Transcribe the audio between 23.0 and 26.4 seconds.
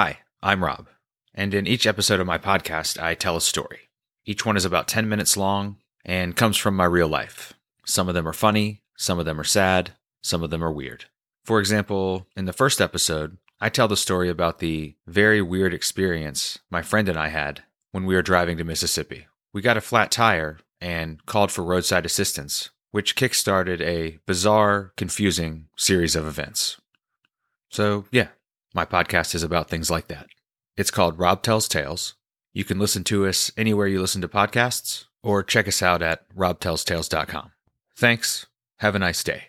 kickstarted a bizarre, confusing series of